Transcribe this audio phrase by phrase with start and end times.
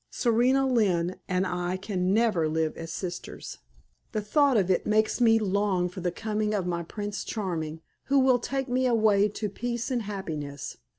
[0.09, 3.59] Serena Lynne and I can never live as sisters.
[4.13, 8.17] The thought of it makes me long for the coming of my Prince Charming, who
[8.17, 10.77] will take me away to peace and happiness.